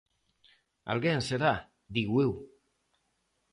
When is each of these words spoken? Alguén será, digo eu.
Alguén 0.91 1.19
será, 1.29 1.53
digo 1.95 2.15
eu. 2.25 2.31